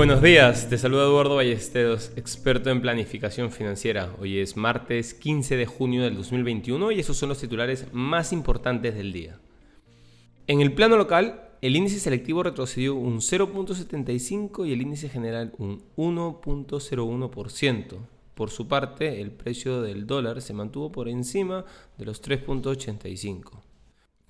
[0.00, 4.14] Buenos días, te saluda Eduardo Ballesteros, experto en planificación financiera.
[4.18, 8.94] Hoy es martes 15 de junio del 2021 y esos son los titulares más importantes
[8.94, 9.38] del día.
[10.46, 15.82] En el plano local, el índice selectivo retrocedió un 0.75 y el índice general un
[15.98, 17.96] 1.01%.
[18.34, 21.66] Por su parte, el precio del dólar se mantuvo por encima
[21.98, 23.69] de los 3.85.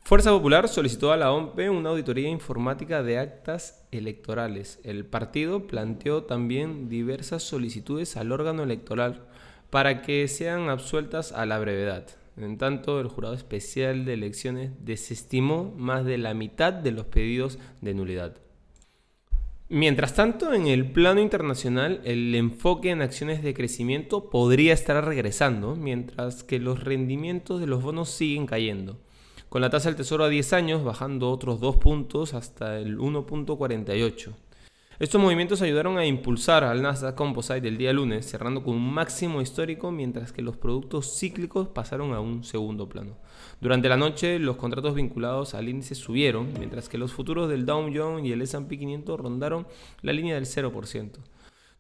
[0.03, 4.81] Fuerza Popular solicitó a la OMP una auditoría informática de actas electorales.
[4.83, 9.23] El partido planteó también diversas solicitudes al órgano electoral
[9.69, 12.09] para que sean absueltas a la brevedad.
[12.37, 17.59] En tanto, el jurado especial de elecciones desestimó más de la mitad de los pedidos
[17.81, 18.37] de nulidad.
[19.69, 25.77] Mientras tanto, en el plano internacional, el enfoque en acciones de crecimiento podría estar regresando,
[25.77, 28.99] mientras que los rendimientos de los bonos siguen cayendo
[29.51, 34.33] con la tasa del tesoro a 10 años bajando otros 2 puntos hasta el 1.48.
[35.01, 39.43] Estos movimientos ayudaron a impulsar al Nasdaq Composite el día lunes, cerrando con un máximo
[39.43, 43.17] histórico, mientras que los productos cíclicos pasaron a un segundo plano.
[43.61, 47.91] Durante la noche, los contratos vinculados al índice subieron, mientras que los futuros del Dow
[47.93, 49.67] Jones y el S&P 500 rondaron
[50.03, 51.19] la línea del 0%.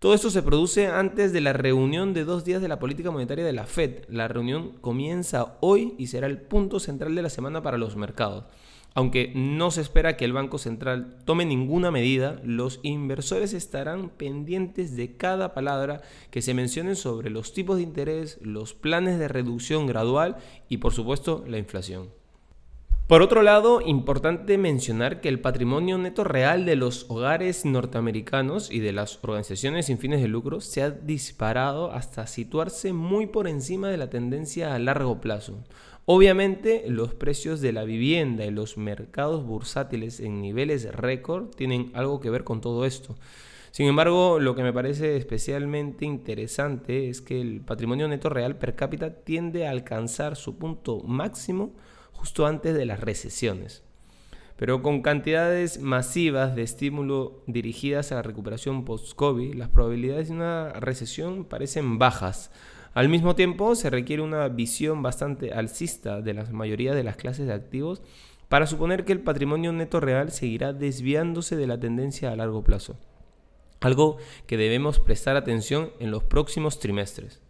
[0.00, 3.44] Todo esto se produce antes de la reunión de dos días de la política monetaria
[3.44, 4.04] de la Fed.
[4.08, 8.46] La reunión comienza hoy y será el punto central de la semana para los mercados.
[8.94, 14.96] Aunque no se espera que el Banco Central tome ninguna medida, los inversores estarán pendientes
[14.96, 19.86] de cada palabra que se mencione sobre los tipos de interés, los planes de reducción
[19.86, 20.38] gradual
[20.70, 22.19] y por supuesto la inflación.
[23.11, 28.78] Por otro lado, importante mencionar que el patrimonio neto real de los hogares norteamericanos y
[28.78, 33.88] de las organizaciones sin fines de lucro se ha disparado hasta situarse muy por encima
[33.88, 35.58] de la tendencia a largo plazo.
[36.05, 42.20] Obviamente, los precios de la vivienda y los mercados bursátiles en niveles récord tienen algo
[42.20, 43.16] que ver con todo esto.
[43.72, 48.76] Sin embargo, lo que me parece especialmente interesante es que el patrimonio neto real per
[48.76, 51.72] cápita tiende a alcanzar su punto máximo
[52.20, 53.82] justo antes de las recesiones.
[54.58, 60.69] Pero con cantidades masivas de estímulo dirigidas a la recuperación post-COVID, las probabilidades de una
[60.75, 62.50] recesión parecen bajas.
[62.92, 67.47] Al mismo tiempo, se requiere una visión bastante alcista de la mayoría de las clases
[67.47, 68.03] de activos
[68.50, 72.98] para suponer que el patrimonio neto real seguirá desviándose de la tendencia a largo plazo.
[73.81, 77.41] Algo que debemos prestar atención en los próximos trimestres.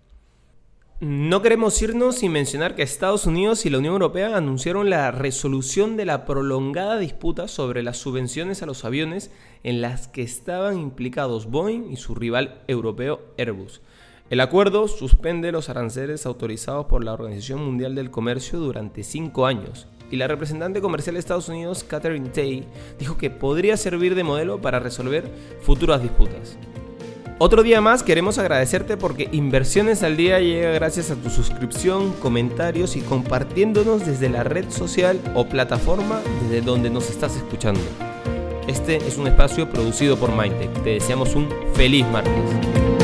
[1.00, 5.97] No queremos irnos sin mencionar que Estados Unidos y la Unión Europea anunciaron la resolución
[5.97, 9.31] de la prolongada disputa sobre las subvenciones a los aviones
[9.62, 13.81] en las que estaban implicados Boeing y su rival europeo Airbus.
[14.28, 19.88] El acuerdo suspende los aranceles autorizados por la Organización Mundial del Comercio durante cinco años,
[20.11, 22.65] y la representante comercial de Estados Unidos, Catherine Tai,
[22.99, 25.25] dijo que podría servir de modelo para resolver
[25.62, 26.59] futuras disputas.
[27.42, 32.96] Otro día más queremos agradecerte porque Inversiones al Día llega gracias a tu suscripción, comentarios
[32.96, 37.80] y compartiéndonos desde la red social o plataforma desde donde nos estás escuchando.
[38.68, 40.82] Este es un espacio producido por Mindtech.
[40.82, 43.00] Te deseamos un feliz martes.